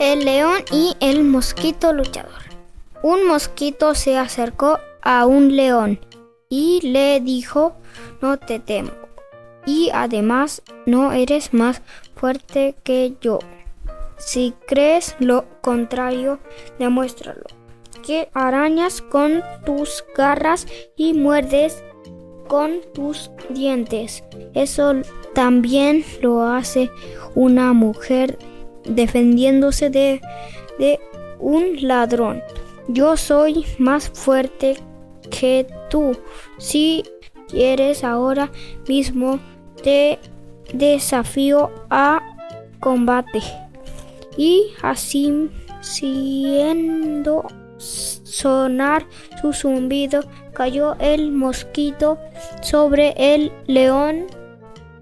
[0.00, 2.30] El león y el mosquito luchador.
[3.02, 5.98] Un mosquito se acercó a un león
[6.48, 7.74] y le dijo,
[8.22, 8.92] no te temo.
[9.66, 11.82] Y además no eres más
[12.14, 13.40] fuerte que yo.
[14.18, 16.38] Si crees lo contrario,
[16.78, 17.46] demuéstralo.
[18.06, 21.82] Que arañas con tus garras y muerdes
[22.46, 24.22] con tus dientes.
[24.54, 24.94] Eso
[25.34, 26.88] también lo hace
[27.34, 28.38] una mujer
[28.88, 30.20] defendiéndose de,
[30.78, 31.00] de
[31.38, 32.42] un ladrón.
[32.88, 34.76] Yo soy más fuerte
[35.30, 36.16] que tú.
[36.58, 37.04] Si
[37.48, 38.50] quieres ahora
[38.88, 39.38] mismo
[39.82, 40.18] te
[40.72, 42.22] desafío a
[42.80, 43.42] combate.
[44.36, 45.50] Y así
[45.80, 47.44] siendo
[47.78, 49.06] sonar
[49.40, 52.18] su zumbido, cayó el mosquito
[52.62, 54.26] sobre el león,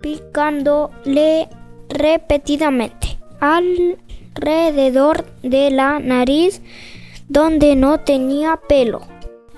[0.00, 1.48] picándole
[1.88, 2.99] repetidamente
[3.40, 6.60] alrededor de la nariz
[7.28, 9.02] donde no tenía pelo.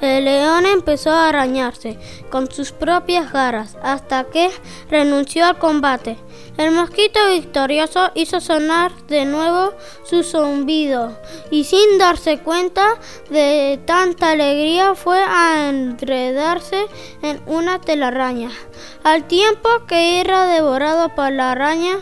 [0.03, 1.97] El león empezó a arañarse
[2.29, 4.51] con sus propias garras hasta que
[4.91, 6.17] renunció al combate.
[6.57, 11.17] El mosquito victorioso hizo sonar de nuevo su zumbido
[11.53, 12.99] y sin darse cuenta
[13.31, 16.85] de tanta alegría fue a enredarse
[17.23, 18.51] en una telaraña.
[19.05, 22.01] Al tiempo que era devorado por la araña,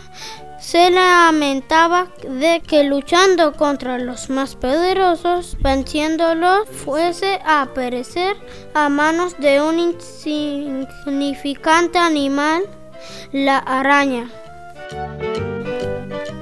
[0.61, 8.37] se lamentaba de que luchando contra los más poderosos, venciéndolos, fuese a perecer
[8.75, 12.61] a manos de un insignificante animal,
[13.31, 14.29] la araña.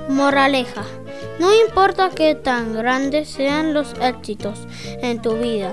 [0.09, 0.84] Moraleja.
[1.40, 4.59] No importa qué tan grandes sean los éxitos
[5.02, 5.72] en tu vida,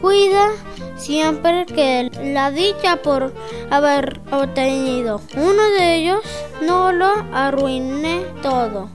[0.00, 0.48] cuida
[0.96, 3.34] siempre que la dicha por
[3.70, 6.22] haber obtenido uno de ellos
[6.60, 8.88] no lo arruine todo.